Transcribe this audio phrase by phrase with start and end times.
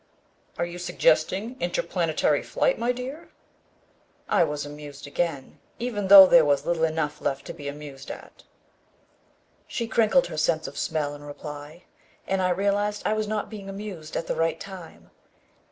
[0.57, 3.29] "Are you suggesting interplanetary flight, my dear?"
[4.27, 8.41] I was amused again, even though there was little enough left to be amused at.
[9.67, 11.83] She crinkled her sense of smell in reply,
[12.25, 15.11] and I realized I was not being amused at the right time.